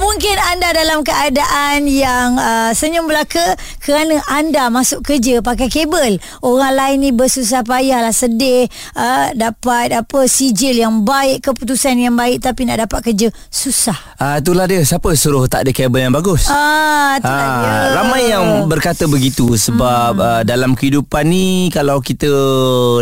Mungkin 0.00 0.32
anda 0.40 0.72
dalam 0.72 1.04
keadaan 1.04 1.84
yang 1.84 2.34
uh, 2.34 2.72
senyum 2.72 3.04
belaka 3.04 3.52
kerana 3.78 4.16
anda 4.26 4.72
masuk 4.72 5.04
kerja 5.04 5.44
pakai 5.44 5.68
kabel. 5.68 6.16
Orang 6.40 6.72
lain 6.72 6.96
ni 6.98 7.10
bersusah 7.12 7.60
payah 7.60 8.00
lah 8.00 8.10
sedih 8.10 8.64
uh, 8.96 9.28
dapat 9.32 9.92
apa 9.92 10.24
sijil 10.24 10.72
yang 10.74 11.04
baik, 11.04 11.44
keputusan 11.44 12.00
yang 12.00 12.16
baik 12.16 12.40
tapi 12.40 12.64
nak 12.64 12.80
dapat 12.80 13.12
kerja 13.12 13.28
susah. 13.46 14.16
Ah 14.16 14.40
itulah 14.40 14.64
dia 14.64 14.80
siapa 14.80 15.12
suruh 15.12 15.44
tak 15.44 15.68
ada 15.68 15.70
kabel 15.70 16.08
yang 16.08 16.16
bagus. 16.16 16.48
Ah, 16.48 17.20
itulah 17.20 17.36
Ah, 17.36 17.60
dia. 17.60 17.92
ramai 17.92 18.22
yang 18.24 18.44
berkata 18.66 19.04
begitu 19.04 19.52
sebab 19.52 20.16
hmm. 20.16 20.24
uh, 20.24 20.42
dalam 20.42 20.72
kehidupan 20.72 21.28
ni 21.28 21.46
kalau 21.68 22.00
kita 22.00 22.32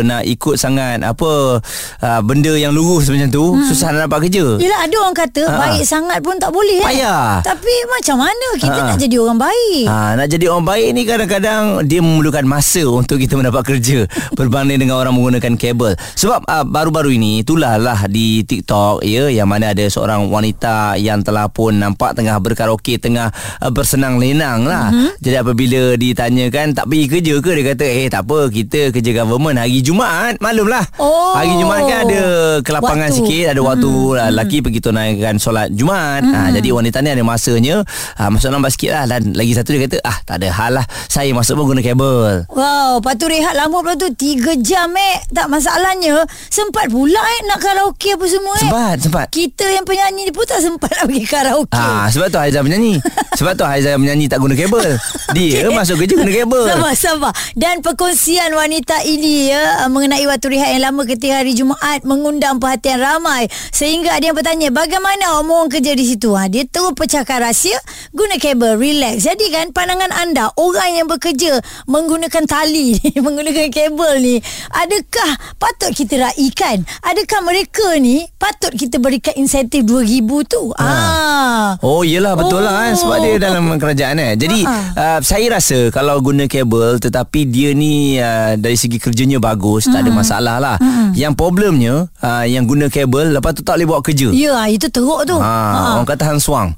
nak 0.03 0.27
ikut 0.27 0.59
sangat 0.59 0.99
apa 0.99 1.63
uh, 2.03 2.19
benda 2.27 2.51
yang 2.53 2.75
lurus 2.75 3.07
macam 3.07 3.31
tu 3.31 3.55
hmm. 3.55 3.63
susah 3.71 3.95
nak 3.95 4.11
dapat 4.11 4.27
kerja. 4.27 4.59
Yelah 4.59 4.79
ada 4.83 4.95
orang 4.99 5.15
kata 5.15 5.41
Ha. 5.41 5.55
baik 5.55 5.83
sangat 5.87 6.19
pun 6.19 6.35
tak 6.35 6.51
boleh 6.51 6.83
eh. 6.83 6.88
Payah. 6.89 7.45
Tapi 7.45 7.75
macam 7.85 8.17
mana 8.25 8.47
kita 8.57 8.79
Ha. 8.79 8.87
nak 8.89 8.97
jadi 8.97 9.15
orang 9.21 9.37
baik? 9.37 9.85
Ha, 9.85 10.17
nak 10.17 10.27
jadi 10.27 10.45
orang 10.49 10.65
baik 10.65 10.89
ni 10.97 11.01
kadang-kadang 11.05 11.63
dia 11.85 12.01
memerlukan 12.01 12.45
masa 12.49 12.81
untuk 12.89 13.21
kita 13.21 13.37
mendapat 13.37 13.61
kerja 13.61 14.09
berbanding 14.39 14.81
dengan 14.81 14.97
orang 14.97 15.13
menggunakan 15.13 15.53
kabel. 15.53 15.93
Sebab 16.17 16.49
uh, 16.49 16.65
baru-baru 16.65 17.13
ini 17.13 17.45
itulah 17.45 17.77
lah 17.77 18.09
di 18.09 18.41
TikTok 18.41 19.05
ya 19.05 19.29
yang 19.29 19.45
mana 19.45 19.77
ada 19.77 19.85
seorang 19.85 20.33
wanita 20.33 20.97
yang 20.97 21.21
telah 21.21 21.45
pun 21.45 21.77
nampak 21.77 22.17
tengah 22.17 22.41
berkaraoke 22.41 22.97
tengah 22.97 23.29
uh, 23.61 23.69
bersenang 23.69 24.17
lenang 24.17 24.65
lah. 24.65 24.89
Mm-hmm. 24.89 25.11
Jadi 25.21 25.35
apabila 25.37 25.81
ditanyakan 25.93 26.73
tak 26.73 26.85
pergi 26.89 27.05
kerja 27.05 27.33
ke 27.37 27.51
dia 27.53 27.65
kata 27.75 27.85
eh 27.85 28.07
tak 28.09 28.23
apa 28.25 28.39
kita 28.49 28.81
kerja 28.89 29.11
government 29.21 29.61
hari 29.61 29.85
Jumaat 29.85 30.41
maklumlah. 30.41 30.97
Oh. 30.97 31.37
Hari 31.37 31.53
Jumaat 31.61 31.85
kan 31.85 31.99
ada 32.09 32.21
kelapangan 32.65 33.09
Waktu. 33.13 33.17
sikit 33.21 33.45
ada 33.53 33.61
waktu 33.61 33.91
hmm. 33.91 34.15
lelaki 34.33 34.57
pergi 34.65 34.79
tunaikan 34.81 35.35
solat 35.37 35.69
Jumaat. 35.69 36.25
Hmm. 36.25 36.33
Ha, 36.33 36.39
jadi 36.55 36.69
wanita 36.79 37.03
ni 37.03 37.11
ada 37.11 37.23
masanya 37.23 37.83
ha, 38.15 38.31
masuk 38.31 38.49
lambat 38.49 38.71
sikit 38.73 38.91
lah 38.95 39.03
dan 39.05 39.35
lagi 39.35 39.51
satu 39.53 39.75
dia 39.75 39.85
kata 39.85 39.97
ah 40.07 40.17
tak 40.23 40.39
ada 40.41 40.49
hal 40.49 40.71
lah 40.79 40.85
saya 41.11 41.31
masuk 41.35 41.59
pun 41.59 41.75
guna 41.75 41.81
kabel. 41.83 42.47
Wow, 42.49 43.03
lepas 43.03 43.13
tu 43.19 43.27
rehat 43.27 43.53
lama 43.53 43.83
pula 43.83 43.95
tu 43.99 44.09
3 44.09 44.55
jam 44.63 44.89
eh. 44.95 45.15
Tak 45.29 45.51
masalahnya 45.51 46.23
sempat 46.47 46.87
pula 46.87 47.19
eh 47.19 47.39
nak 47.45 47.59
karaoke 47.59 48.15
apa 48.15 48.25
semua 48.25 48.55
eh. 48.57 48.63
Sempat 48.65 48.95
sempat. 49.03 49.25
Kita 49.29 49.65
yang 49.67 49.83
penyanyi 49.83 50.29
ni 50.29 50.31
pun 50.31 50.47
tak 50.47 50.63
sempat 50.63 50.89
nak 50.95 51.05
pergi 51.11 51.25
karaoke. 51.27 51.75
Ah 51.75 52.07
sebab 52.07 52.31
tu 52.31 52.39
Haizal 52.39 52.63
menyanyi. 52.63 53.01
sebab 53.39 53.53
tu 53.57 53.65
Haizal 53.67 53.99
menyanyi 53.99 54.25
tak 54.31 54.39
guna 54.39 54.55
kabel. 54.55 54.95
Dia 55.35 55.67
Okey. 55.67 55.75
masuk 55.75 55.95
kerja 55.99 56.13
guna 56.15 56.31
kabel. 56.31 56.65
Sabar, 56.71 56.93
sabar. 56.95 57.33
Dan 57.57 57.81
perkongsian 57.83 58.53
wanita 58.53 59.03
ini 59.03 59.51
ya 59.51 59.89
mengenai 59.89 60.23
waktu 60.29 60.47
rehat 60.53 60.69
yang 60.77 60.93
lama 60.93 61.01
ketika 61.09 61.41
hari 61.41 61.57
Jumaat 61.57 62.05
mengundang 62.05 62.61
perhatian 62.61 63.01
ramai. 63.01 63.49
Sehingga 63.73 64.13
ada 64.15 64.29
yang 64.29 64.37
bertanya, 64.37 64.69
bagaimana 64.69 65.41
orang 65.41 65.67
kerja 65.67 65.97
di 65.97 66.05
situ? 66.05 66.37
Ha, 66.37 66.45
dia 66.47 66.68
terus 66.69 66.93
pecahkan 66.93 67.41
rahsia, 67.41 67.77
guna 68.09 68.35
kabel, 68.35 68.75
relax. 68.75 69.23
Jadi 69.23 69.49
kan 69.49 69.69
pandangan 69.69 70.09
anda, 70.11 70.49
orang 70.55 70.93
yang 70.93 71.07
bekerja 71.07 71.57
menggunakan 71.85 72.43
tali 72.43 72.93
ni, 72.95 73.09
menggunakan 73.15 73.67
kabel 73.67 74.13
ni, 74.17 74.35
adakah 74.69 75.29
patut 75.55 75.91
kita 75.91 76.21
raikan? 76.21 76.81
Adakah 77.01 77.39
mereka 77.41 77.97
ni 77.97 78.25
patut 78.35 78.71
kita 78.71 78.97
berikan 78.97 79.35
insentif 79.35 79.81
RM2,000 79.81 80.29
tu? 80.45 80.63
Ah. 80.75 81.75
Oh 81.79 82.01
yelah 82.01 82.33
betul 82.33 82.59
lah 82.59 82.73
kan 82.81 82.93
Sebab 82.93 83.17
dia 83.19 83.35
dalam 83.37 83.75
kerajaan 83.75 84.15
eh 84.17 84.33
Jadi 84.35 84.61
Ha. 84.61 84.75
uh, 84.91 85.19
saya 85.19 85.49
rasa 85.49 85.89
Kalau 85.89 86.19
guna 86.19 86.45
kabel 86.45 86.99
Tetapi 86.99 87.45
dia 87.45 87.71
ni 87.71 88.15
uh, 88.15 88.53
Dari 88.53 88.75
segi 88.75 88.97
kerjanya 88.97 89.37
bagus 89.37 89.85
Tak 89.85 90.03
ada 90.03 90.11
masalah 90.11 90.57
lah 90.57 90.75
Yang 91.13 91.33
problemnya 91.35 92.05
uh, 92.17 92.43
Yang 92.43 92.63
guna 92.67 92.85
kabel 92.87 93.25
Lepas 93.31 93.51
tu 93.53 93.61
tak 93.61 93.77
boleh 93.77 93.87
buat 93.87 94.01
kerja 94.01 94.29
Ya, 94.29 94.67
itu 94.67 94.87
teruk 94.87 95.25
tu. 95.25 95.35
ha, 95.35 95.95
Orang 95.95 96.05
kata 96.05 96.23
hang 96.27 96.41
suang. 96.49 96.69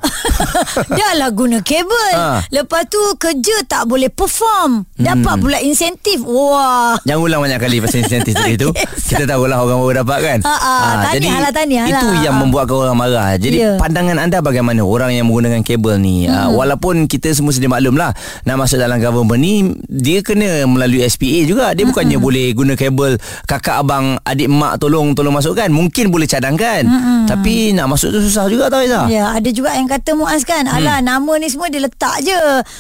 Dah 0.99 1.11
lah 1.15 1.31
guna 1.31 1.63
kabel. 1.63 2.11
Ha. 2.19 2.43
Lepas 2.51 2.91
tu 2.91 2.99
kerja 3.15 3.63
tak 3.63 3.87
boleh 3.87 4.11
perform. 4.11 4.83
Dapat 4.99 5.35
pula 5.39 5.57
insentif. 5.63 6.19
Wah. 6.27 6.99
Jangan 7.07 7.21
ulang 7.23 7.41
banyak 7.47 7.59
kali 7.61 7.79
Pasal 7.79 8.03
insentif 8.03 8.35
tadi 8.35 8.59
tu. 8.59 8.75
Kita 9.09 9.23
tahulah 9.23 9.63
orang 9.63 9.79
baru 9.79 9.93
dapat 10.03 10.19
kan. 10.19 10.39
Ha, 10.43 10.55
ha, 10.59 10.73
tahniah 11.07 11.13
Jadi 11.15 11.27
lah, 11.31 11.51
tahniah 11.55 11.85
Itu 11.87 12.07
lah. 12.11 12.19
yang 12.19 12.35
membuatkan 12.35 12.75
orang 12.75 12.97
marah. 12.99 13.29
Jadi 13.39 13.57
Ya. 13.61 13.77
pandangan 13.77 14.17
anda 14.17 14.41
bagaimana? 14.41 14.81
Orang 14.81 15.13
yang 15.13 15.29
menggunakan 15.29 15.61
kabel 15.61 16.01
ni 16.01 16.25
hmm. 16.25 16.33
uh, 16.33 16.49
Walaupun 16.57 17.05
kita 17.05 17.29
semua 17.29 17.53
sedia 17.53 17.69
maklum 17.69 17.93
lah 17.93 18.09
Nak 18.41 18.57
masuk 18.57 18.81
dalam 18.81 18.97
government 18.97 19.37
ni 19.37 19.69
Dia 19.85 20.25
kena 20.25 20.65
melalui 20.65 21.05
SPA 21.05 21.45
juga. 21.45 21.77
Dia 21.77 21.85
bukannya 21.85 22.17
boleh 22.17 22.49
guna 22.57 22.73
kabel 22.73 23.21
Kakak 23.45 23.85
abang 23.85 24.17
adik 24.25 24.49
mak 24.49 24.81
tolong 24.81 25.13
Tolong 25.13 25.37
masukkan. 25.37 25.69
Mungkin 25.69 26.09
boleh 26.09 26.25
cadangkan. 26.25 26.89
Tapi 27.29 27.71
nak 27.77 27.93
masuk 27.93 28.09
tu 28.11 28.19
susah 28.19 28.49
juga 28.49 28.67
tau 28.67 28.81
Izzah 28.81 29.05
Ya, 29.07 29.37
ada 29.37 29.49
juga 29.53 29.60
yang 29.67 29.85
kata 29.87 30.11
Muaz 30.13 30.41
kan, 30.41 30.63
Hmm. 30.63 30.75
alah 30.75 30.97
nama 30.99 31.31
ni 31.35 31.45
semua 31.45 31.67
dia 31.67 31.77
letak 31.79 32.17
je 32.19 32.37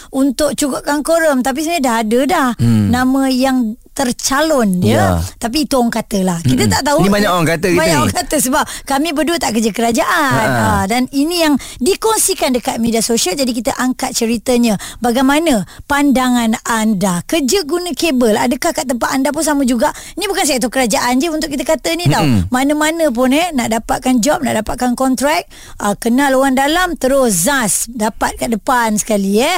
untuk 0.09 0.53
cukupkan 0.53 1.01
korum 1.01 1.39
tapi 1.39 1.61
sebenarnya 1.61 1.83
dah 1.83 1.95
ada 1.99 2.19
dah 2.25 2.49
Hmm. 2.55 2.89
nama 2.89 3.27
yang 3.27 3.77
tercalon 4.01 4.81
dia. 4.81 4.91
Ya. 4.91 5.05
Tapi 5.37 5.69
itu 5.69 5.77
orang 5.77 5.93
kata 5.93 6.19
lah. 6.21 6.37
Kita 6.41 6.65
Mm-mm. 6.65 6.73
tak 6.73 6.81
tahu. 6.83 6.99
Ni 7.01 7.09
banyak 7.09 7.29
orang 7.29 7.47
kata 7.47 7.67
kita 7.69 7.77
Banyak 7.77 7.93
ni. 7.93 8.01
orang 8.01 8.17
kata 8.17 8.35
sebab 8.37 8.63
kami 8.83 9.09
berdua 9.11 9.37
tak 9.37 9.51
kerja 9.53 9.71
kerajaan. 9.71 10.47
Ha. 10.47 10.61
Ha. 10.61 10.83
dan 10.85 11.05
ini 11.11 11.41
yang 11.41 11.53
dikongsikan 11.77 12.51
dekat 12.51 12.77
media 12.77 12.99
sosial 12.99 13.33
jadi 13.33 13.49
kita 13.49 13.71
angkat 13.75 14.11
ceritanya. 14.11 14.75
Bagaimana 14.97 15.63
pandangan 15.85 16.57
anda 16.63 17.21
kerja 17.23 17.61
guna 17.63 17.93
kabel 17.93 18.33
adakah 18.33 18.71
kat 18.71 18.85
tempat 18.85 19.09
anda 19.11 19.29
pun 19.29 19.43
sama 19.43 19.61
juga? 19.63 19.91
Ni 20.15 20.25
bukan 20.25 20.43
sektor 20.43 20.67
kerajaan 20.67 21.17
je 21.17 21.27
untuk 21.27 21.47
kita 21.47 21.61
kata 21.61 21.93
ni 21.93 22.07
tau. 22.07 22.23
Mm-mm. 22.23 22.49
Mana-mana 22.49 23.07
pun 23.09 23.29
eh 23.29 23.51
nak 23.51 23.69
dapatkan 23.69 24.17
job, 24.19 24.41
nak 24.41 24.63
dapatkan 24.63 24.95
kontrak, 24.95 25.45
uh, 25.77 25.93
kenal 25.95 26.33
orang 26.33 26.55
dalam 26.55 26.95
terus 26.95 27.45
zas 27.45 27.85
dapat 27.87 28.37
kat 28.37 28.49
depan 28.49 28.95
sekali 28.95 29.37
eh. 29.37 29.57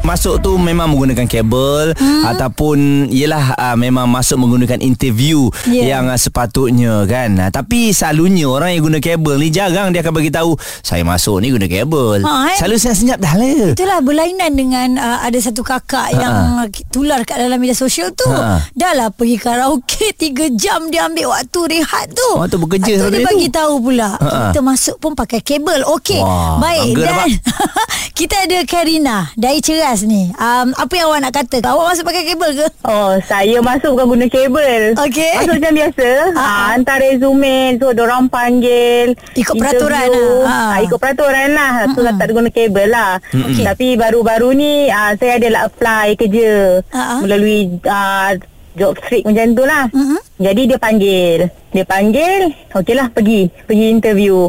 Masuk 0.00 0.40
tu 0.40 0.56
memang 0.56 0.88
menggunakan 0.88 1.28
kabel 1.28 1.92
hmm. 1.92 2.24
ataupun 2.24 2.78
ialah 3.12 3.52
uh, 3.54 3.76
memang 3.76 4.08
masuk 4.08 4.40
menggunakan 4.40 4.80
interview 4.80 5.52
Yeah. 5.68 5.94
yang 5.94 6.08
uh, 6.08 6.16
sepatutnya 6.16 7.04
kan. 7.04 7.36
Uh, 7.36 7.50
tapi 7.52 7.92
selalunya 7.92 8.48
orang 8.48 8.74
yang 8.74 8.82
guna 8.88 8.98
kabel 8.98 9.36
ni 9.36 9.52
jarang 9.52 9.92
dia 9.92 10.00
akan 10.00 10.14
bagi 10.16 10.32
tahu 10.32 10.56
saya 10.80 11.04
masuk 11.04 11.44
ni 11.44 11.52
guna 11.52 11.68
kabel. 11.68 12.24
Ha, 12.24 12.32
eh? 12.50 12.56
Selalu 12.58 12.76
senyap-senyap 12.80 13.18
dah 13.20 13.34
lah. 13.36 13.70
Itulah 13.76 13.98
berlainan 14.00 14.50
dengan 14.56 14.88
uh, 14.96 15.18
ada 15.20 15.36
satu 15.36 15.60
kakak 15.60 16.16
yang 16.16 16.64
tular 16.88 17.20
kat 17.22 17.36
dalam 17.36 17.60
media 17.60 17.76
sosial 17.76 18.10
tu. 18.16 18.26
Ha. 18.26 18.72
Dah 18.72 18.92
lah 18.96 19.08
pergi 19.12 19.36
karaoke 19.36 20.16
3 20.22 20.56
jam 20.56 20.88
dia 20.88 21.06
ambil 21.06 21.30
waktu 21.30 21.60
rehat 21.78 22.08
tu. 22.10 22.30
Waktu 22.40 22.56
bekerja 22.56 22.92
Lepas 22.96 23.04
tu 23.04 23.08
dia 23.12 23.20
tu. 23.20 23.28
bagi 23.28 23.48
tahu 23.52 23.74
pula. 23.78 24.10
Ha. 24.16 24.50
Kita 24.50 24.60
masuk 24.64 24.96
pun 24.98 25.12
pakai 25.12 25.44
kabel. 25.44 25.84
Okey. 25.86 26.20
Baik 26.58 26.90
dan 26.98 27.28
kita 28.18 28.48
ada 28.48 28.58
Karina 28.64 29.28
dari 29.36 29.60
Ceras 29.90 30.06
ni. 30.06 30.30
Um, 30.38 30.70
apa 30.78 30.92
yang 30.94 31.10
awak 31.10 31.18
nak 31.18 31.34
kata? 31.34 31.66
Awak 31.66 31.84
masuk 31.90 32.06
pakai 32.06 32.22
kabel 32.30 32.62
ke? 32.62 32.66
Oh, 32.86 33.18
saya 33.26 33.58
masuk 33.58 33.98
bukan 33.98 34.06
guna 34.14 34.26
kabel. 34.30 34.82
Okey. 34.94 35.34
Masuk 35.42 35.54
macam 35.58 35.72
biasa. 35.74 36.08
Ha, 36.30 36.38
ha. 36.38 36.46
Ha, 36.46 36.66
hantar 36.78 36.98
resume, 37.02 37.74
so 37.74 37.90
orang 37.90 38.30
panggil. 38.30 39.18
Ikut 39.34 39.50
interview. 39.50 39.58
peraturan 39.58 40.06
lah. 40.14 40.30
Ha. 40.46 40.54
Ha. 40.54 40.76
ikut 40.86 40.98
peraturan 41.02 41.48
lah. 41.58 41.72
So, 41.90 42.06
tak 42.06 42.22
ada 42.22 42.30
guna 42.30 42.50
kabel 42.54 42.86
lah. 42.86 43.12
Okey. 43.34 43.64
Tapi 43.66 43.86
baru-baru 43.98 44.48
ni, 44.54 44.86
uh, 44.94 45.12
saya 45.18 45.42
adalah 45.42 45.66
apply 45.66 46.06
kerja. 46.14 46.52
Ha. 46.94 47.26
Melalui 47.26 47.74
uh, 47.82 48.30
job 48.78 48.94
street 49.02 49.26
macam 49.26 49.58
tu 49.58 49.64
lah. 49.66 49.90
Mm-mm. 49.90 50.22
Jadi 50.38 50.62
dia 50.70 50.78
panggil. 50.78 51.50
Dia 51.74 51.82
panggil, 51.82 52.54
okeylah 52.78 53.10
pergi. 53.10 53.50
Pergi 53.66 53.86
interview. 53.90 54.46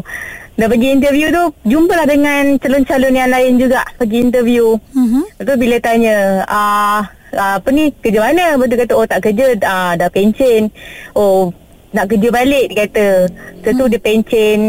Dah 0.52 0.68
pergi 0.68 0.88
interview 0.92 1.32
tu, 1.32 1.44
jumpalah 1.64 2.04
dengan 2.04 2.60
calon-calon 2.60 3.14
yang 3.16 3.32
lain 3.32 3.56
juga 3.56 3.80
pergi 3.96 4.18
interview. 4.20 4.76
Mhm. 4.92 5.22
Lepas 5.40 5.44
tu 5.48 5.54
bila 5.56 5.76
tanya, 5.80 6.16
ah 6.44 7.00
uh, 7.32 7.54
apa 7.58 7.68
ni 7.72 7.88
kerja 7.96 8.20
mana? 8.20 8.56
Lepas 8.56 8.66
tu 8.68 8.76
kata, 8.76 8.92
oh 8.92 9.06
tak 9.08 9.20
kerja, 9.24 9.44
uh, 9.56 9.92
dah 9.96 10.08
pencen. 10.12 10.68
Oh, 11.16 11.48
nak 11.92 12.04
kerja 12.06 12.28
balik 12.28 12.64
dia 12.66 12.76
kata. 12.82 13.06
Lepas 13.54 13.72
tu 13.72 13.84
dia 13.86 14.00
pencen, 14.00 14.60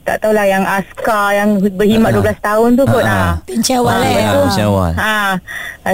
tak 0.00 0.18
tahulah 0.18 0.44
yang 0.44 0.62
askar 0.62 1.32
yang 1.32 1.48
berkhidmat 1.56 2.10
Ah. 2.12 2.34
12 2.34 2.38
tahun 2.42 2.68
tu 2.74 2.84
kot. 2.84 3.00
Ah, 3.00 3.08
ah. 3.08 3.22
ah. 3.24 3.34
Pencen 3.42 3.76
awal 3.78 3.94
Ah, 3.94 4.04
eh. 4.04 4.12
Ya, 4.12 4.30
macam 4.36 4.66
awal. 4.68 4.90
Ha. 4.92 5.14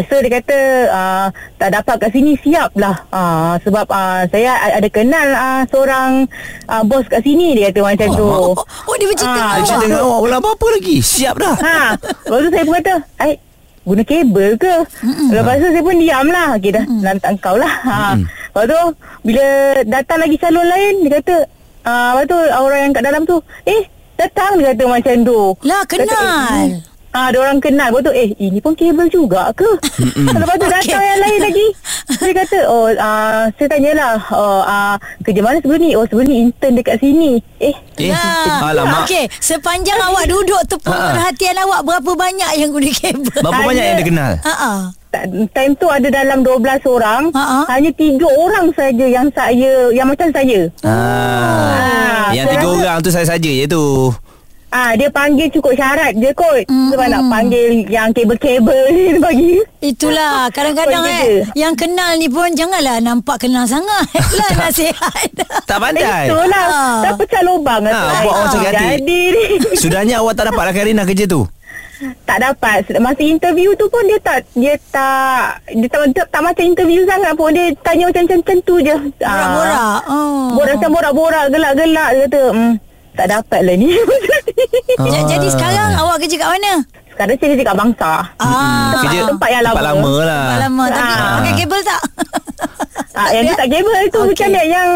So 0.02 0.14
dia 0.18 0.30
kata 0.34 0.58
uh, 0.90 1.26
tak 1.54 1.70
dapat 1.72 1.96
kat 1.98 2.10
sini 2.10 2.32
siap 2.36 2.70
lah. 2.74 2.96
Uh, 3.08 3.54
sebab 3.62 3.86
uh, 3.86 4.24
saya 4.26 4.50
ada 4.74 4.88
kenal 4.88 5.28
uh, 5.30 5.62
seorang 5.66 6.24
uh, 6.66 6.82
bos 6.82 7.04
kat 7.04 7.20
sini 7.20 7.52
dia 7.52 7.68
kata 7.68 7.80
macam 7.84 8.08
tu. 8.10 8.24
Oh, 8.24 8.56
oh 8.56 8.94
dia 8.96 9.06
bercerita 9.06 9.28
Ah, 9.30 9.54
dengan 9.54 9.60
Dia 9.60 9.70
awak. 9.70 9.82
dengan 9.82 10.00
awak 10.02 10.18
pula 10.20 10.36
apa-apa 10.38 10.66
lagi 10.72 10.96
Siap 10.98 11.34
dah 11.36 11.54
Ha. 11.58 11.78
Lepas 11.94 12.38
tu 12.38 12.48
saya 12.48 12.62
pun 12.62 12.74
kata, 12.74 12.94
"Ai, 13.18 13.32
guna 13.82 14.02
kabel 14.02 14.52
ke 14.54 14.74
Mm-mm. 15.00 15.28
lepas 15.32 15.54
tu 15.56 15.66
saya 15.66 15.80
pun 15.80 15.96
diam 15.96 16.26
lah 16.26 16.48
okay 16.52 16.70
dah 16.70 16.84
Mm-mm. 16.84 17.00
lantak 17.00 17.30
kau 17.40 17.56
lah 17.56 17.72
ha. 17.80 18.20
Lepas 18.58 18.66
tu 18.66 18.82
bila 19.22 19.46
datang 19.86 20.18
lagi 20.18 20.36
calon 20.36 20.66
lain 20.66 20.94
dia 21.06 21.10
kata 21.18 21.36
ah, 21.84 22.10
lepas 22.14 22.26
tu 22.26 22.36
orang 22.36 22.80
yang 22.82 22.92
kat 22.92 23.04
dalam 23.06 23.22
tu 23.22 23.36
eh 23.64 23.82
datang 24.18 24.58
dia 24.58 24.74
kata 24.74 24.84
macam 24.84 25.14
tu 25.22 25.40
Lah 25.62 25.82
kenal. 25.86 26.82
Ah, 27.08 27.32
ada 27.32 27.40
orang 27.40 27.56
kenal 27.56 27.88
Lepas 27.88 28.04
tu 28.04 28.12
Eh 28.12 28.36
ini 28.36 28.60
pun 28.60 28.76
kabel 28.76 29.08
juga 29.08 29.48
ke 29.56 29.64
Lepas 30.36 30.56
tu 30.60 30.68
datang 30.68 31.00
yang 31.00 31.20
lain 31.24 31.40
lagi 31.40 31.66
Dia 32.20 32.32
kata 32.36 32.58
Oh 32.68 32.84
uh, 32.84 33.48
Saya 33.56 33.66
tanyalah 33.66 34.20
oh, 34.28 34.60
uh, 34.60 34.94
Kerja 35.24 35.40
mana 35.40 35.56
sebelum 35.56 35.80
ni 35.80 35.96
Oh 35.96 36.04
sebelum 36.04 36.28
ni 36.28 36.36
intern 36.44 36.76
dekat 36.76 37.00
sini 37.00 37.40
Eh 37.56 37.72
Eh, 37.98 38.12
Lah. 38.14 38.70
alamak. 38.70 39.10
Okey, 39.10 39.26
sepanjang 39.42 39.98
awak 39.98 40.30
duduk 40.30 40.60
Ha-ha. 40.86 41.18
perhatian 41.18 41.58
awak 41.58 41.82
berapa 41.82 42.10
banyak 42.14 42.50
yang 42.54 42.70
guna 42.70 42.90
kabel? 42.94 43.42
Berapa 43.42 43.62
banyak 43.66 43.84
yang 43.88 43.96
dia 43.98 44.06
kenal? 44.06 44.32
Ha 44.38 44.54
ah. 44.54 44.80
Tak- 45.08 45.26
Time 45.50 45.72
tu 45.74 45.86
ada 45.86 46.06
dalam 46.06 46.40
12 46.40 46.58
orang 46.84 47.22
Ha-ha. 47.30 47.64
Hanya 47.68 47.90
tiga 47.92 48.28
orang 48.28 48.68
saja 48.72 49.04
Yang 49.04 49.26
saya 49.32 49.72
Yang 49.90 50.06
macam 50.08 50.28
saya 50.30 50.60
Ah, 50.82 52.28
yang 52.30 52.44
saya 52.44 52.54
tiga 52.54 52.66
rasa- 52.66 52.78
orang 52.78 52.98
tu 52.98 53.10
saya 53.10 53.26
saja 53.26 53.50
je 53.50 53.64
tu. 53.66 53.84
Ah, 54.68 54.92
Dia 54.92 55.08
panggil 55.08 55.48
cukup 55.48 55.72
syarat 55.72 56.12
je 56.12 56.28
kot 56.30 56.60
Mm-mm. 56.62 56.92
Sebab 56.92 57.06
nak 57.08 57.22
panggil 57.26 57.88
Yang 57.88 58.08
kabel-kabel 58.14 58.82
ni 58.90 59.16
bagi 59.16 59.52
Itulah 59.80 60.44
kadang-kadang 60.54 61.04
eh 61.06 61.40
yang 61.56 61.72
kenal 61.72 62.12
ni 62.14 62.28
pun 62.28 62.52
janganlah 62.52 63.00
nampak 63.00 63.40
kenal 63.40 63.64
sangat. 63.64 64.04
lah 64.38 64.50
nasihat. 64.58 65.24
Tak 65.64 65.78
pandai. 65.78 66.28
Itulah 66.28 66.66
Ah. 66.68 67.00
Dah 67.00 67.12
pecah 67.14 67.42
lubang 67.42 67.80
lah 67.80 67.90
Ah, 67.90 67.96
tu. 67.96 68.08
buat 68.20 68.34
orang 68.34 68.44
Ah, 68.44 68.52
sakit 68.52 68.68
hati. 68.68 68.84
Jadi 68.92 69.20
ni 69.30 69.44
Sudahnya 69.72 70.14
awak 70.18 70.34
tak 70.34 70.44
dapat 70.46 70.62
lah 70.62 70.74
Karina 70.74 71.02
kerja 71.02 71.24
tu. 71.24 71.48
Tak 72.22 72.38
dapat 72.38 72.76
masa 72.96 73.20
interview 73.20 73.74
tu 73.74 73.86
pun 73.86 74.02
dia 74.02 74.18
tak 74.18 74.46
dia 74.52 74.74
tak 74.88 75.58
dia 75.68 75.86
tak, 75.86 76.00
tak, 76.12 76.26
tak 76.28 76.40
macam 76.40 76.64
interview 76.64 77.02
sangat 77.02 77.32
pun 77.32 77.50
dia 77.50 77.74
tanya 77.80 78.06
macam 78.06 78.22
macam, 78.22 78.38
macam 78.38 78.58
tu 78.62 78.74
je 78.78 78.94
Borak-borak. 79.18 80.00
Oh. 80.06 80.46
borak 80.52 80.74
macam 80.76 80.90
borak-borak 80.92 81.44
gelak-gelak 81.48 82.08
dia 82.08 82.22
kata 82.24 82.42
hmm, 82.48 82.72
tak 83.12 83.26
dapat 83.28 83.60
lah 83.62 83.74
ni 83.74 83.90
Ja- 85.04 85.26
Jadi 85.28 85.46
Ah. 85.46 85.52
sekarang 85.52 85.90
awak 85.96 86.16
kerja 86.20 86.36
kat 86.36 86.50
mana? 86.52 86.72
sekarang 87.10 87.34
saya 87.34 87.48
kerja 87.50 87.64
kat 87.64 87.76
bangsa 87.76 88.12
Ah. 88.38 88.94
Kerja 88.96 89.18
tempat 89.26 89.48
yang 89.48 89.62
tempat 89.64 89.82
lama. 89.82 89.90
lama 89.90 90.12
lah. 90.22 90.44
Tak 90.46 90.58
lama 90.62 90.84
tapi 90.88 91.12
Ah. 91.12 91.34
pakai 91.34 91.52
kabel 91.56 91.80
tak? 91.82 92.02
ah, 93.12 93.28
yang 93.28 93.44
tu 93.44 93.54
tak 93.56 93.68
kabel 93.68 94.02
tu 94.06 94.18
Okey. 94.20 94.28
macam 94.30 94.48
dia 94.48 94.64
yang 94.64 94.90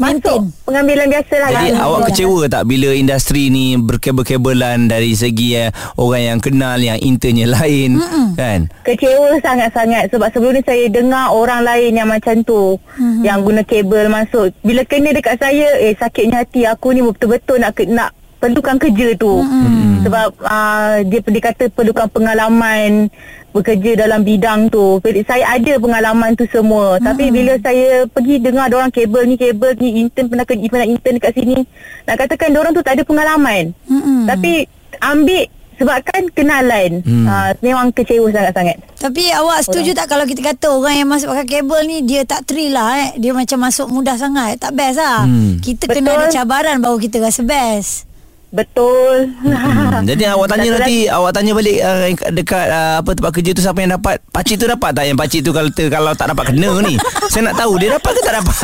Maintain. 0.00 0.40
masuk 0.48 0.64
pengambilan 0.64 1.06
biasa 1.12 1.34
lah 1.36 1.48
Jadi 1.52 1.68
kan. 1.68 1.84
awak 1.84 2.00
kecewa 2.08 2.40
tak 2.48 2.62
bila 2.64 2.88
industri 2.96 3.52
ni 3.52 3.76
berkebel-kebelan 3.76 4.88
dari 4.88 5.12
segi 5.12 5.48
eh, 5.60 5.68
orang 6.00 6.22
yang 6.24 6.38
kenal 6.40 6.78
yang 6.80 6.96
internnya 6.98 7.46
lain 7.52 8.00
Mm-mm. 8.00 8.26
kan? 8.34 8.66
Kecewa 8.88 9.36
sangat-sangat 9.44 10.08
sebab 10.08 10.32
sebelum 10.32 10.56
ni 10.56 10.62
saya 10.64 10.88
dengar 10.88 11.36
orang 11.36 11.60
lain 11.62 11.92
yang 11.92 12.08
macam 12.08 12.40
tu 12.40 12.80
mm-hmm. 12.80 13.22
yang 13.22 13.44
guna 13.44 13.60
kabel 13.60 14.08
masuk. 14.08 14.56
Bila 14.64 14.82
kena 14.88 15.12
dekat 15.12 15.36
saya, 15.36 15.68
eh 15.84 15.92
sakitnya 15.92 16.42
hati 16.42 16.64
aku 16.64 16.96
ni 16.96 17.04
betul-betul 17.04 17.60
nak 17.60 17.76
nak 17.92 18.16
perlukan 18.40 18.80
kerja 18.80 19.08
tu. 19.20 19.44
Mm-hmm. 19.44 20.08
Sebab 20.08 20.28
uh, 20.40 20.96
dia 21.04 21.20
dia 21.20 21.42
kata 21.44 21.64
perlukan 21.68 22.08
pengalaman 22.08 23.12
bekerja 23.50 24.06
dalam 24.06 24.22
bidang 24.22 24.70
tu. 24.70 24.98
Saya 25.26 25.58
ada 25.58 25.72
pengalaman 25.76 26.34
tu 26.38 26.46
semua. 26.50 26.96
Mm-hmm. 26.96 27.06
Tapi 27.06 27.24
bila 27.30 27.52
saya 27.60 27.88
pergi 28.06 28.36
dengar 28.38 28.68
orang 28.70 28.90
kabel 28.90 29.24
ni 29.26 29.36
kabel 29.36 29.72
ni 29.78 29.88
intern 30.06 30.26
pernah 30.30 30.46
kerja 30.46 30.66
pernah 30.70 30.88
intern 30.88 31.14
dekat 31.18 31.32
sini, 31.34 31.58
nak 32.06 32.16
katakan 32.18 32.54
orang 32.56 32.72
tu 32.72 32.82
tak 32.82 32.94
ada 32.98 33.02
pengalaman. 33.06 33.74
Mm-mm. 33.90 34.26
Tapi 34.26 34.66
ambil 35.00 35.44
sebabkan 35.80 36.28
kenalan. 36.36 37.00
Hmm. 37.00 37.24
Uh, 37.24 37.50
memang 37.64 37.88
kecewa 37.96 38.28
sangat-sangat. 38.28 38.76
Tapi 39.00 39.32
awak 39.32 39.64
setuju 39.64 39.96
tak 39.96 40.12
kalau 40.12 40.28
kita 40.28 40.44
kata 40.44 40.76
orang 40.76 41.00
yang 41.00 41.08
masuk 41.08 41.32
pakai 41.32 41.64
kabel 41.64 41.80
ni 41.88 42.04
dia 42.04 42.28
tak 42.28 42.44
thrill 42.44 42.76
lah 42.76 43.00
eh. 43.00 43.10
Dia 43.16 43.32
macam 43.32 43.64
masuk 43.64 43.88
mudah 43.88 44.20
sangat. 44.20 44.60
Tak 44.60 44.76
best 44.76 45.00
lah. 45.00 45.24
Hmm. 45.24 45.56
Kita 45.64 45.88
Betul. 45.88 46.04
kena 46.04 46.20
ada 46.20 46.26
cabaran 46.28 46.76
baru 46.84 47.00
kita 47.00 47.24
rasa 47.24 47.40
best. 47.40 48.09
Betul. 48.50 49.30
Hmm, 49.46 50.02
jadi 50.02 50.34
awak 50.34 50.50
tanya 50.50 50.74
Satu 50.74 50.82
nanti 50.82 50.96
awak 51.06 51.30
tanya 51.30 51.52
balik 51.54 51.78
uh, 51.86 52.06
dekat 52.34 52.66
uh, 52.66 52.94
apa 52.98 53.10
tempat 53.14 53.32
kerja 53.38 53.50
tu 53.54 53.62
siapa 53.62 53.78
yang 53.78 53.94
dapat? 53.94 54.18
Pakcik 54.34 54.56
tu 54.58 54.66
dapat 54.66 54.90
tak 54.90 55.04
yang 55.06 55.14
pakcik 55.14 55.40
tu 55.46 55.54
kalau 55.54 55.70
kalau 55.70 56.10
tak 56.18 56.34
dapat 56.34 56.50
kena 56.50 56.82
ni? 56.82 56.98
Saya 57.30 57.46
nak 57.46 57.62
tahu 57.62 57.78
dia 57.78 57.94
dapat 57.94 58.10
ke 58.10 58.20
tak 58.26 58.34
dapat? 58.42 58.54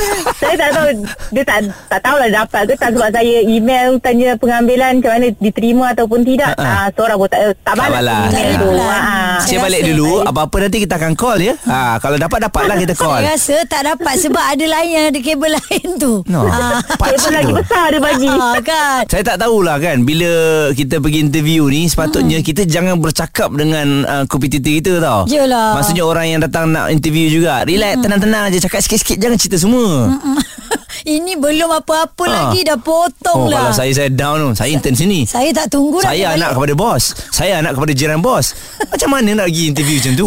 saya 0.40 0.54
tak 0.56 0.70
tahu 0.72 0.86
dia 1.28 1.42
tak 1.44 1.58
tak 1.92 2.00
tahulah 2.00 2.28
dapat 2.32 2.62
ke 2.72 2.74
tak 2.80 2.90
sebab 2.96 3.08
saya 3.12 3.36
email 3.44 3.88
tanya 4.00 4.28
pengambilan 4.40 4.90
macam 5.04 5.12
mana 5.12 5.28
diterima 5.36 5.84
ataupun 5.92 6.20
tidak. 6.24 6.50
Ha, 6.56 6.64
ha. 6.64 6.72
Ah 6.72 6.86
seorang 6.96 7.16
pun 7.20 7.28
tak 7.28 7.40
tak 7.44 7.54
Tak 7.60 7.74
balas 7.76 7.92
balas. 8.00 8.24
Tak 8.32 8.40
tu. 8.40 8.48
reply. 8.64 8.96
Ha. 8.96 9.16
Saya 9.44 9.58
balik 9.60 9.82
dulu 9.92 10.10
apa-apa 10.24 10.56
nanti 10.56 10.78
kita 10.80 10.94
akan 10.96 11.12
call 11.12 11.38
ya. 11.44 11.54
Ha 11.68 12.00
kalau 12.00 12.16
dapat 12.16 12.38
dapatlah 12.48 12.76
kita 12.80 12.96
call. 12.96 13.20
Saya 13.20 13.36
rasa 13.36 13.56
tak 13.68 13.82
dapat 13.92 14.14
sebab 14.16 14.44
ada 14.56 14.64
lain 14.64 14.88
yang 14.88 15.04
ada 15.12 15.20
kabel 15.20 15.52
lain 15.60 15.88
tu. 16.00 16.12
No. 16.32 16.48
Ah. 16.48 16.80
Kabel 16.96 17.20
lagi 17.28 17.52
besar 17.52 17.84
dia 17.92 18.00
bagi. 18.00 18.32
Ah, 18.32 18.56
kan. 18.64 19.04
Saya 19.04 19.22
tak 19.22 19.33
tahulah 19.36 19.76
kan 19.76 19.96
Bila 20.00 20.30
kita 20.70 20.96
pergi 20.96 21.18
interview 21.22 21.66
ni 21.66 21.84
Sepatutnya 21.84 22.12
Hmm. 22.34 22.46
kita 22.46 22.62
jangan 22.64 22.96
bercakap 22.96 23.50
Dengan 23.50 23.86
uh, 24.02 24.24
kompetitor 24.24 24.72
kita 24.72 24.92
tau 24.98 25.24
Yelah. 25.24 25.74
Maksudnya 25.74 26.02
orang 26.02 26.26
yang 26.28 26.40
datang 26.40 26.68
nak 26.68 26.88
interview 26.88 27.28
juga 27.28 27.62
Relax 27.62 27.94
Hmm. 27.94 28.02
tenang-tenang 28.02 28.44
je 28.48 28.58
Cakap 28.60 28.80
sikit-sikit 28.80 29.16
Jangan 29.18 29.36
cerita 29.36 29.56
semua 29.56 30.10
Ini 31.06 31.36
belum 31.36 31.68
apa-apa 31.74 32.22
Ah. 32.24 32.30
lagi 32.48 32.62
dah 32.62 32.76
potong 32.76 33.36
Oh 33.38 33.46
lah. 33.46 33.68
kalau 33.68 33.74
saya 33.76 33.92
saya 33.92 34.08
down 34.08 34.40
tu 34.40 34.50
Saya 34.54 34.70
intern 34.70 34.94
sini 34.94 35.20
Saya 35.24 35.50
tak 35.50 35.68
tunggu 35.68 35.98
dah 35.98 36.08
Saya 36.08 36.32
anak 36.32 36.50
balik. 36.50 36.56
kepada 36.56 36.74
bos 36.74 37.02
Saya 37.28 37.52
anak 37.58 37.72
kepada 37.74 37.92
jiran 37.92 38.18
bos 38.18 38.54
Macam 38.86 39.08
mana 39.10 39.30
nak 39.34 39.46
pergi 39.46 39.64
interview 39.68 39.96
macam 39.98 40.12
tu 40.16 40.26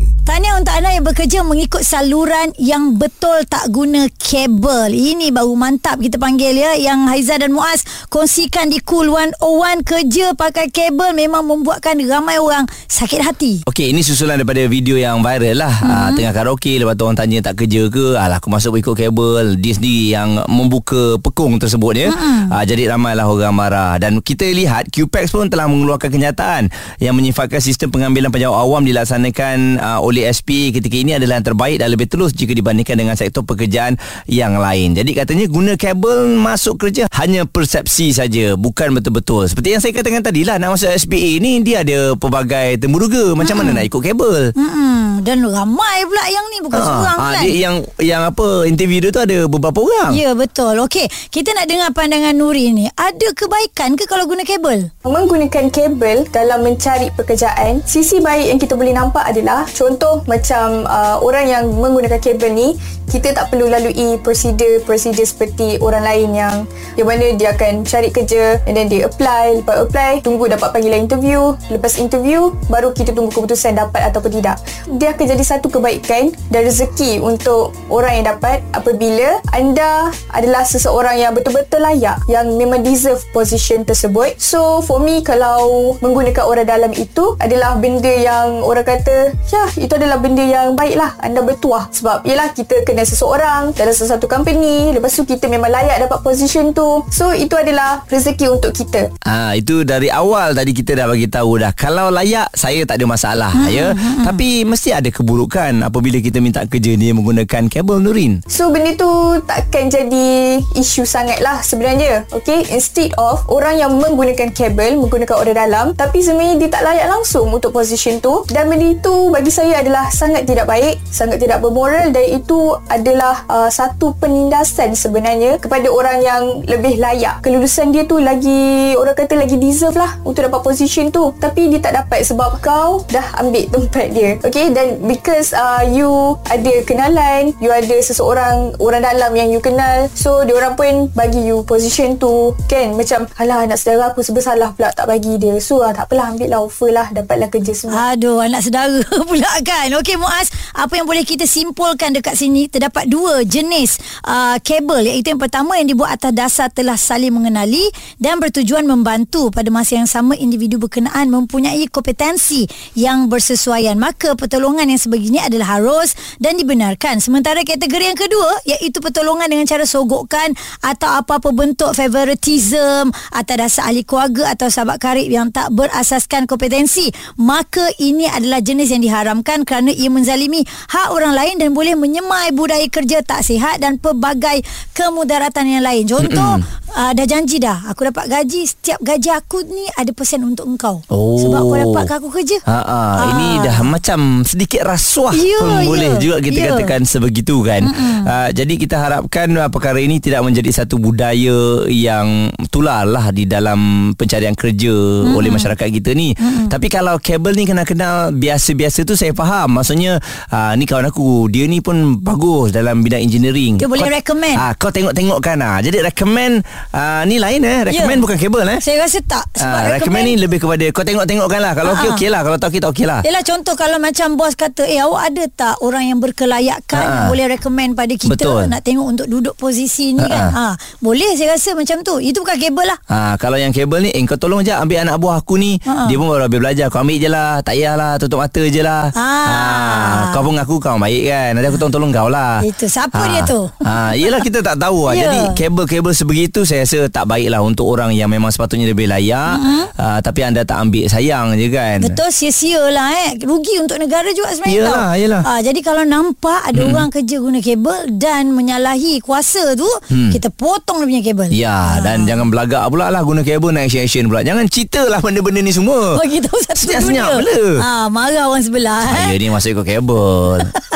Tahniah 0.41 0.57
untuk 0.57 0.73
anda 0.73 0.89
yang 0.89 1.05
bekerja 1.05 1.39
mengikut 1.45 1.85
saluran 1.85 2.49
yang 2.57 2.97
betul 2.97 3.45
tak 3.45 3.69
guna 3.69 4.09
kabel. 4.17 4.89
Ini 4.89 5.29
baru 5.29 5.53
mantap 5.53 6.01
kita 6.01 6.17
panggil 6.17 6.57
ya. 6.57 6.73
Yang 6.81 6.99
Haiza 7.13 7.35
dan 7.37 7.53
Muaz 7.53 7.85
kongsikan 8.09 8.73
di 8.73 8.81
Cool 8.81 9.13
101 9.13 9.37
kerja 9.85 10.33
pakai 10.33 10.73
kabel 10.73 11.13
memang 11.13 11.45
membuatkan 11.45 11.93
ramai 12.09 12.41
orang 12.41 12.65
sakit 12.89 13.21
hati. 13.21 13.53
Okey, 13.69 13.93
ini 13.93 14.01
susulan 14.01 14.41
daripada 14.41 14.65
video 14.65 14.97
yang 14.97 15.21
viral 15.21 15.61
lah. 15.61 15.77
Mm-hmm. 15.77 15.93
Uh, 15.93 16.09
tengah 16.17 16.33
karaoke, 16.33 16.73
lepas 16.81 16.97
tu 16.97 17.05
orang 17.05 17.21
tanya 17.21 17.37
tak 17.45 17.61
kerja 17.61 17.81
ke. 17.93 18.17
Alah, 18.17 18.41
aku 18.41 18.49
masuk 18.49 18.81
ikut 18.81 18.97
kabel. 18.97 19.61
Dia 19.61 19.77
sendiri 19.77 20.09
yang 20.09 20.41
membuka 20.49 21.21
pekung 21.21 21.61
tersebut 21.61 21.93
ya. 21.93 22.09
Mm-hmm. 22.09 22.49
Uh, 22.49 22.63
jadi 22.65 22.97
ramailah 22.97 23.29
orang 23.29 23.53
marah. 23.53 23.93
Dan 24.01 24.17
kita 24.25 24.49
lihat 24.49 24.89
QPEX 24.89 25.37
pun 25.37 25.53
telah 25.53 25.69
mengeluarkan 25.69 26.09
kenyataan 26.09 26.73
yang 26.97 27.13
menyifatkan 27.13 27.61
sistem 27.61 27.93
pengambilan 27.93 28.33
penjawab 28.33 28.57
awam 28.57 28.81
dilaksanakan 28.81 29.77
uh, 29.77 30.01
oleh 30.01 30.30
SP 30.31 30.71
ketika 30.71 30.95
ini 30.95 31.19
adalah 31.19 31.43
yang 31.43 31.47
terbaik 31.51 31.77
dan 31.83 31.91
lebih 31.91 32.07
terus 32.07 32.31
jika 32.31 32.55
dibandingkan 32.55 32.95
dengan 32.95 33.19
sektor 33.19 33.43
pekerjaan 33.43 33.99
yang 34.31 34.55
lain. 34.55 34.95
Jadi 34.95 35.11
katanya 35.11 35.45
guna 35.51 35.75
kabel 35.75 36.39
masuk 36.39 36.87
kerja 36.87 37.11
hanya 37.19 37.43
persepsi 37.43 38.15
saja, 38.15 38.55
bukan 38.55 38.95
betul-betul. 38.95 39.51
Seperti 39.51 39.75
yang 39.75 39.81
saya 39.83 39.91
katakan 39.91 40.23
tadi 40.23 40.47
lah, 40.47 40.55
nak 40.55 40.79
masuk 40.79 40.87
SPA 40.95 41.31
ni 41.43 41.59
dia 41.61 41.83
ada 41.83 42.15
pelbagai 42.15 42.79
temuruga. 42.79 43.35
Macam 43.35 43.59
mana 43.59 43.75
nak 43.75 43.85
ikut 43.91 44.01
kabel? 44.01 44.55
Hmm, 44.55 45.19
dan 45.21 45.43
ramai 45.43 46.07
pula 46.07 46.23
yang 46.31 46.45
ni 46.49 46.57
bukan 46.63 46.79
seorang 46.81 47.17
ah, 47.19 47.31
kan. 47.35 47.43
dia 47.43 47.53
yang 47.67 47.75
yang 48.01 48.21
apa 48.31 48.65
interview 48.65 49.03
dia 49.03 49.11
tu 49.13 49.21
ada 49.21 49.37
beberapa 49.45 49.79
orang. 49.83 50.11
Ya 50.15 50.31
betul. 50.33 50.79
Okey, 50.87 51.07
kita 51.29 51.53
nak 51.53 51.67
dengar 51.69 51.89
pandangan 51.91 52.33
Nuri 52.33 52.71
ni. 52.71 52.87
Ada 52.89 53.33
kebaikan 53.35 53.99
ke 53.99 54.07
kalau 54.07 54.25
guna 54.25 54.47
kabel? 54.47 54.89
Menggunakan 55.05 55.69
kabel 55.69 56.25
dalam 56.31 56.65
mencari 56.65 57.13
pekerjaan, 57.13 57.83
sisi 57.85 58.17
baik 58.19 58.47
yang 58.55 58.59
kita 58.59 58.73
boleh 58.73 58.93
nampak 58.95 59.23
adalah 59.27 59.67
contoh 59.69 60.10
macam 60.27 60.83
uh, 60.89 61.17
orang 61.23 61.45
yang 61.47 61.63
menggunakan 61.71 62.19
kabel 62.19 62.51
ni, 62.51 62.75
kita 63.11 63.35
tak 63.35 63.51
perlu 63.51 63.67
lalui 63.67 64.15
prosedur-prosedur 64.23 65.27
seperti 65.27 65.75
orang 65.83 66.07
lain 66.07 66.29
yang 66.31 66.55
yang 66.95 67.07
mana 67.11 67.35
dia 67.35 67.51
akan 67.51 67.83
cari 67.83 68.07
kerja 68.07 68.63
and 68.63 68.79
then 68.79 68.87
dia 68.87 69.03
apply, 69.03 69.59
lepas 69.59 69.83
apply 69.83 70.23
tunggu 70.23 70.47
dapat 70.47 70.71
panggilan 70.71 71.03
interview, 71.03 71.51
lepas 71.67 71.99
interview 71.99 72.55
baru 72.71 72.95
kita 72.95 73.11
tunggu 73.11 73.35
keputusan 73.35 73.75
dapat 73.75 74.07
ataupun 74.07 74.39
tidak. 74.39 74.63
Dia 74.95 75.11
akan 75.11 75.25
jadi 75.27 75.43
satu 75.43 75.67
kebaikan 75.67 76.31
dan 76.47 76.61
rezeki 76.63 77.19
untuk 77.19 77.75
orang 77.91 78.23
yang 78.23 78.25
dapat 78.31 78.63
apabila 78.71 79.43
anda 79.51 80.15
adalah 80.31 80.63
seseorang 80.63 81.19
yang 81.19 81.35
betul-betul 81.35 81.83
layak 81.83 82.15
yang 82.31 82.47
memang 82.55 82.79
deserve 82.79 83.19
position 83.35 83.83
tersebut. 83.83 84.39
So 84.39 84.79
for 84.79 85.03
me 85.03 85.19
kalau 85.19 85.99
menggunakan 85.99 86.47
orang 86.47 86.67
dalam 86.67 86.91
itu 86.95 87.35
adalah 87.43 87.75
benda 87.75 88.11
yang 88.11 88.63
orang 88.63 88.87
kata 88.87 89.35
ya 89.51 89.67
itu 89.75 89.91
adalah 90.01 90.17
benda 90.17 90.41
yang 90.41 90.73
baik 90.73 90.97
lah 90.97 91.13
anda 91.21 91.45
bertuah. 91.45 91.85
Sebab 91.93 92.25
yelah 92.25 92.49
kita 92.49 92.81
kenal 92.81 93.05
seseorang 93.05 93.69
dalam 93.77 93.93
sesuatu 93.93 94.25
company 94.25 94.89
lepas 94.97 95.13
tu 95.13 95.21
kita 95.21 95.45
memang 95.45 95.69
layak 95.69 96.01
dapat 96.01 96.25
position 96.25 96.73
tu. 96.73 97.05
So 97.13 97.29
itu 97.37 97.53
adalah 97.53 98.01
rezeki 98.09 98.49
untuk 98.49 98.73
kita. 98.73 99.13
Ah 99.21 99.53
itu 99.53 99.85
dari 99.85 100.09
awal 100.09 100.57
tadi 100.57 100.73
kita 100.73 100.97
dah 100.97 101.05
bagi 101.05 101.29
tahu 101.29 101.61
dah. 101.61 101.69
Kalau 101.77 102.09
layak 102.09 102.49
saya 102.57 102.81
tak 102.83 102.97
ada 102.97 103.05
masalah 103.05 103.51
Hmm, 103.51 103.67
ya. 103.67 103.91
tapi 104.23 104.63
mesti 104.63 104.95
ada 104.95 105.11
keburukan 105.11 105.83
apabila 105.83 106.23
kita 106.23 106.39
minta 106.39 106.63
kerja 106.63 106.95
ni 106.95 107.11
menggunakan 107.11 107.67
kabel 107.67 107.99
Nurin. 107.99 108.39
So 108.47 108.71
benda 108.71 108.95
tu 108.95 109.11
takkan 109.43 109.91
jadi 109.91 110.57
isu 110.73 111.03
sangat 111.03 111.43
lah 111.43 111.59
sebenarnya 111.59 112.23
Okay 112.31 112.63
Instead 112.71 113.11
of 113.19 113.43
orang 113.51 113.75
yang 113.75 113.91
menggunakan 113.99 114.55
kabel 114.55 114.95
Menggunakan 115.03 115.35
order 115.35 115.51
dalam 115.51 115.91
Tapi 115.91 116.23
sebenarnya 116.23 116.55
dia 116.55 116.69
tak 116.71 116.87
layak 116.87 117.07
langsung 117.11 117.51
untuk 117.51 117.75
position 117.75 118.23
tu. 118.23 118.47
Dan 118.47 118.71
benda 118.71 118.87
itu 118.87 119.27
bagi 119.27 119.51
saya 119.51 119.83
adalah 119.83 119.90
sangat 120.13 120.47
tidak 120.47 120.69
baik 120.69 121.01
Sangat 121.09 121.41
tidak 121.41 121.59
bermoral 121.59 122.13
Dan 122.13 122.25
itu 122.39 122.77
adalah 122.87 123.43
uh, 123.49 123.69
satu 123.71 124.13
penindasan 124.19 124.95
sebenarnya 124.95 125.57
Kepada 125.57 125.87
orang 125.91 126.21
yang 126.21 126.43
lebih 126.63 127.01
layak. 127.01 127.41
Kelulusan 127.41 127.91
dia 127.91 128.05
tu 128.05 128.21
lagi 128.21 128.93
Orang 128.95 129.17
kata 129.17 129.35
lagi 129.35 129.57
deserve 129.57 129.97
lah 129.97 130.15
Untuk 130.21 130.45
dapat 130.45 130.61
position 130.61 131.09
tu. 131.09 131.33
Tapi 131.41 131.71
dia 131.71 131.79
tak 131.81 131.97
dapat 131.97 132.23
sebab 132.23 132.61
kau 132.61 133.03
dah 133.09 133.25
ambil 133.41 133.65
tempat 133.67 134.07
dia. 134.13 134.29
Okay 134.45 134.69
dan 134.71 135.01
because 135.03 135.51
uh, 135.51 135.81
you 135.83 136.37
ada 136.47 136.73
kenalan 136.85 137.51
You 137.59 137.73
ada 137.73 137.97
seseorang 137.99 138.77
Orang 138.77 139.01
dalam 139.01 139.31
yang 139.33 139.49
you 139.49 139.59
kenal 139.59 140.07
So 140.13 140.45
diorang 140.45 140.77
pun 140.77 141.09
bagi 141.17 141.41
you 141.43 141.65
position 141.65 142.15
tu. 142.21 142.53
Kan 142.69 142.93
macam 142.95 143.25
Alah 143.41 143.65
anak 143.65 143.81
saudara 143.81 144.13
aku 144.13 144.21
sebersalah 144.21 144.75
pula 144.77 144.93
tak 144.93 145.09
bagi 145.09 145.41
dia. 145.41 145.57
So 145.57 145.81
ah, 145.81 145.91
tak 145.95 146.11
apalah 146.11 146.35
ambil 146.35 146.47
lah 146.53 146.59
offer 146.61 146.89
lah 146.93 147.07
Dapatlah 147.09 147.49
kerja 147.49 147.73
semua. 147.73 148.13
Aduh 148.13 148.37
anak 148.37 148.61
saudara 148.67 149.01
pula 149.29 149.51
kan 149.65 149.80
Okey 149.89 150.17
Muaz 150.17 150.51
Apa 150.71 150.99
yang 150.99 151.07
boleh 151.07 151.27
kita 151.27 151.43
simpulkan 151.43 152.15
dekat 152.15 152.39
sini 152.39 152.71
Terdapat 152.71 153.07
dua 153.11 153.43
jenis 153.43 153.99
uh, 154.23 154.55
kabel. 154.63 155.11
Iaitu 155.11 155.35
yang 155.35 155.41
pertama 155.41 155.75
yang 155.75 155.91
dibuat 155.91 156.19
atas 156.19 156.31
dasar 156.31 156.67
telah 156.71 156.95
saling 156.95 157.33
mengenali 157.33 157.83
Dan 158.15 158.39
bertujuan 158.39 158.87
membantu 158.87 159.51
pada 159.51 159.67
masa 159.67 159.99
yang 159.99 160.07
sama 160.07 160.39
Individu 160.39 160.79
berkenaan 160.79 161.27
mempunyai 161.27 161.87
kompetensi 161.91 162.65
yang 162.95 163.27
bersesuaian. 163.27 163.99
Maka 163.99 164.39
pertolongan 164.39 164.87
yang 164.87 165.01
sebegini 165.01 165.43
adalah 165.43 165.79
harus 165.79 166.15
dan 166.39 166.55
dibenarkan. 166.55 167.19
Sementara 167.19 167.63
kategori 167.67 168.15
yang 168.15 168.19
kedua 168.19 168.63
Iaitu 168.63 169.03
pertolongan 169.03 169.51
dengan 169.51 169.67
cara 169.67 169.83
sogokkan 169.83 170.55
Atau 170.79 171.11
apa-apa 171.11 171.51
bentuk 171.51 171.91
favoritism 171.91 173.11
Atas 173.35 173.55
dasar 173.59 173.91
ahli 173.91 174.07
keluarga 174.07 174.55
atau 174.55 174.71
sahabat 174.71 174.97
karib 174.97 175.27
yang 175.27 175.51
tak 175.51 175.69
berasaskan 175.75 176.47
kompetensi. 176.47 177.11
Maka 177.35 177.91
ini 177.99 178.25
adalah 178.31 178.63
jenis 178.63 178.95
yang 178.95 179.03
diharamkan 179.03 179.67
Kerana 179.67 179.91
ia 179.91 180.07
menzalimi 180.07 180.60
hak 180.63 181.07
orang 181.09 181.33
lain 181.33 181.55
Dan 181.57 181.71
boleh 181.71 181.93
menyemai 181.93 182.51
budaya 182.51 182.85
kerja 182.85 183.21
tak 183.21 183.41
sihat 183.41 183.77
Dan 183.77 183.97
pelbagai 183.97 184.61
kemudaratan 184.91 185.65
yang 185.67 185.83
lain 185.83 186.03
Contoh 186.05 186.61
uh, 186.91 187.11
Dah 187.11 187.25
janji 187.25 187.57
dah 187.57 187.89
Aku 187.89 188.05
dapat 188.05 188.27
gaji 188.27 188.63
Setiap 188.63 188.99
gaji 188.99 189.29
aku 189.29 189.63
ni 189.63 189.85
Ada 189.93 190.11
persen 190.11 190.41
untuk 190.41 190.65
engkau 190.65 191.03
Oh. 191.07 191.39
Sebab 191.39 191.61
kau 191.61 191.77
dapat 191.77 192.05
aku 192.07 192.27
kerja 192.29 192.57
Ha 192.63 192.79
ah, 192.81 193.15
ini 193.31 193.59
dah 193.59 193.81
macam 193.81 194.43
sedikit 194.43 194.83
rasuah 194.83 195.33
Ya, 195.33 195.59
pun 195.59 195.71
ya. 195.71 195.87
boleh 195.87 196.11
juga 196.17 196.37
kita 196.39 196.59
Ya. 196.61 196.67
katakan 196.75 197.01
sebegitu 197.03 197.65
kan. 197.65 197.81
Uh, 198.21 198.49
jadi 198.53 198.73
kita 198.77 198.95
harapkan 198.95 199.49
uh, 199.55 199.65
perkara 199.67 199.97
ini 199.97 200.21
tidak 200.21 200.45
menjadi 200.45 200.69
satu 200.69 201.01
budaya 201.01 201.89
yang 201.89 202.51
tular 202.69 203.01
lah 203.03 203.33
di 203.33 203.49
dalam 203.49 204.11
pencarian 204.13 204.53
kerja 204.53 204.93
oleh 205.31 205.49
masyarakat 205.49 205.87
kita 205.89 206.13
ni. 206.13 206.37
Tapi 206.67 206.85
kalau 206.85 207.17
kabel 207.17 207.55
ni 207.55 207.65
kena 207.65 207.81
kenal 207.81 208.29
biasa-biasa 208.31 209.01
tu 209.01 209.17
saya 209.17 209.33
faham. 209.33 209.73
Maksudnya 209.73 210.21
uh, 210.51 210.71
ni 210.73 210.83
kawan 210.83 211.07
aku 211.07 211.47
dia 211.47 211.65
ni 211.65 211.79
pun 211.79 211.95
bagus 212.17 212.69
dalam 212.69 212.99
bidang 212.99 213.19
engineering. 213.19 213.75
Dia 213.75 213.87
boleh 213.87 214.11
recommend. 214.13 214.53
Ah 214.53 214.71
kau 214.73 214.87
tengok-tengokkan 214.87 215.57
ah. 215.57 215.79
Jadi 215.79 215.99
recommend 215.99 216.61
uh, 216.91 217.23
ni 217.23 217.37
lain 217.37 217.59
eh. 217.59 217.79
Recommend 217.85 217.99
Ya. 218.13 218.23
bukan 218.23 218.37
kabel 218.37 218.65
eh. 218.67 218.79
Saya 218.79 218.99
rasa 218.99 219.19
tak 219.21 219.45
Sebab 219.53 219.71
Ah, 219.73 219.87
recommend 219.91 220.25
ni 220.25 220.35
lebih 220.35 220.59
kepada 220.59 220.85
kau 220.91 221.01
tengok-tengokkan 221.01 221.59
lah. 221.59 221.73
Kalau 221.73 221.91
okey 221.93 222.05
Ah. 222.05 222.13
okey 222.13 222.29
lah. 222.29 222.41
Kalau 222.41 222.57
tak 222.57 222.67
okey 222.69 222.79
tak 222.79 222.91
okey 222.91 223.05
lah. 223.05 223.19
Yelah 223.21 223.41
contoh 223.41 223.73
kalau 223.73 223.97
macam 223.97 224.27
bos 224.33 224.53
kata 224.53 224.83
Eh 224.83 224.99
awak 224.99 225.23
ada 225.27 225.43
tak 225.49 225.75
orang 225.79 226.03
yang 226.05 226.19
berkelayakan 226.19 227.01
yang 227.01 227.27
Boleh 227.27 227.45
recommend 227.49 227.93
pada 227.93 228.11
kita 228.11 228.33
Betul. 228.33 228.67
Nak 228.67 228.81
tengok 228.81 229.05
untuk 229.07 229.27
duduk 229.27 229.55
posisi 229.55 230.11
ni 230.11 230.19
Ha. 230.19 230.27
kan 230.27 230.43
ha. 230.51 230.65
Boleh 230.97 231.33
saya 231.33 231.53
rasa 231.53 231.71
macam 231.71 232.01
tu 232.01 232.17
Itu 232.17 232.41
bukan 232.41 232.57
kabel 232.57 232.85
lah 232.85 232.97
Ha, 233.03 233.17
kalau 233.35 233.55
yang 233.55 233.69
kabel 233.69 234.01
ni 234.01 234.11
Eh 234.11 234.21
kau 234.23 234.35
tolong 234.35 234.59
je 234.59 234.71
ambil 234.71 235.01
anak 235.01 235.15
buah 235.15 235.37
aku 235.37 235.55
ni 235.55 235.77
Ha. 235.79 236.05
Dia 236.05 236.15
pun 236.15 236.27
baru 236.27 236.45
habis 236.45 236.59
belajar 236.59 236.85
Kau 236.87 236.99
ambil 236.99 237.17
je 237.17 237.27
lah 237.27 237.59
Tak 237.59 237.73
payahlah 237.73 238.11
tutup 238.17 238.39
mata 238.39 238.61
je 238.61 238.81
lah 238.81 239.07
Ah. 239.13 240.31
Kau 240.31 240.40
pun 240.41 240.53
ngaku 240.53 240.75
kau 240.77 240.97
baik 240.97 241.23
kan? 241.25 241.49
Nanti 241.53 241.67
aku 241.67 241.77
tolong-tolong 241.77 242.11
kau 242.11 242.27
lah. 242.27 242.59
Itu, 242.61 242.85
siapa 242.85 243.17
dia 243.27 243.41
tu? 243.41 243.65
ha, 243.79 244.11
Yelah 244.13 244.39
kita 244.39 244.59
tak 244.59 244.77
tahu 244.77 245.07
lah. 245.07 245.13
Ya. 245.21 245.27
Jadi 245.27 245.39
kabel-kabel 245.55 246.13
sebegitu 246.13 246.63
Saya 246.63 246.81
rasa 246.81 247.05
tak 247.05 247.27
baik 247.27 247.45
lah 247.47 247.61
Untuk 247.61 247.85
orang 247.85 248.09
yang 248.09 248.25
memang 248.25 248.49
sepatutnya 248.49 248.87
lebih 248.87 249.05
layak. 249.05 249.53
Ha, 249.93 250.17
Tapi 250.19 250.41
anda 250.41 250.61
tak 250.61 250.81
ambil 250.81 251.05
sayang 251.05 251.53
je 251.53 251.69
kan? 251.69 252.01
Betul 252.01 252.31
sia-sia 252.31 252.81
lah 252.87 253.11
eh. 253.21 253.37
Rugi 253.37 253.77
untuk 253.77 253.95
negara 253.95 254.25
juga 254.29 254.49
sebenarnya 254.49 254.73
Yelah, 254.79 254.95
tau. 254.95 255.13
Yelah. 255.13 255.41
ha, 255.43 255.51
Jadi 255.59 255.79
kalau 255.79 256.01
nampak 256.01 256.65
Ada 256.65 256.81
orang 256.83 257.09
kerja 257.09 257.37
guna 257.37 257.59
kabel 257.59 257.99
Dan 258.11 258.51
menyalahi 258.51 259.19
kuasa 259.19 259.75
tu 259.75 259.85
Kita 260.09 260.49
potong 260.49 260.99
dia 260.99 261.07
punya 261.07 261.21
kabel. 261.23 261.47
Ya 261.51 261.77
dan 261.99 262.25
jangan 262.25 262.47
belagak 262.47 262.87
pula 262.87 263.07
lah 263.07 263.21
Guna 263.21 263.41
kabel 263.41 263.69
nak 263.69 263.85
action-action 263.85 264.25
pula. 264.25 264.41
Jangan 264.41 264.65
cerita 264.65 265.05
lah 265.05 265.19
benda-benda 265.19 265.59
ni 265.59 265.69
semua. 265.69 266.17
Bagi 266.17 266.39
tahu 266.39 266.57
satu 266.61 266.79
Senyap-senyap 266.81 267.27
dunia 267.29 267.37
benda. 267.37 267.63
ha, 267.77 267.91
Marah 268.07 268.45
orang 268.47 268.63
sebelah 268.63 269.03
eh. 269.05 269.27
Saya 269.27 269.37
ni 269.37 269.47
masuk 269.47 269.69
ikut 269.75 269.85
kabel 269.85 270.30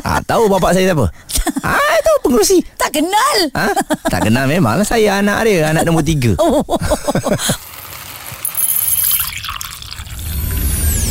ha, 0.06 0.20
Tahu 0.24 0.50
bapak 0.52 0.72
saya 0.76 0.92
siapa? 0.92 1.06
ha, 1.66 1.78
tahu 2.04 2.18
pengurusi 2.30 2.60
Tak 2.76 2.90
kenal 2.96 3.38
Ha? 3.54 3.68
Tak 4.10 4.22
kenal 4.30 4.46
memanglah 4.50 4.88
saya 4.88 5.20
anak 5.20 5.46
dia 5.46 5.70
Anak 5.72 5.84
nombor 5.88 6.04
tiga 6.06 6.34
Oh. 6.46 6.62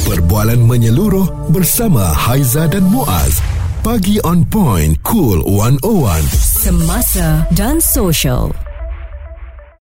Perbualan 0.05 0.61
menyeluruh 0.69 1.49
bersama 1.49 2.13
Haiza 2.13 2.69
dan 2.69 2.85
Muaz. 2.93 3.41
Pagi 3.81 4.21
on 4.21 4.45
point, 4.47 4.95
cool 5.01 5.41
101. 5.49 6.29
Semasa 6.29 7.49
dan 7.57 7.81
social. 7.81 8.53